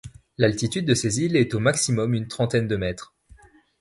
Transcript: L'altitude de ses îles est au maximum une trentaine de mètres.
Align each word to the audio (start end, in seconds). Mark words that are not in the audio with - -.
L'altitude 0.39 0.87
de 0.87 0.95
ses 0.95 1.19
îles 1.21 1.35
est 1.35 1.53
au 1.53 1.59
maximum 1.59 2.15
une 2.15 2.27
trentaine 2.27 2.67
de 2.67 2.75
mètres. 2.75 3.13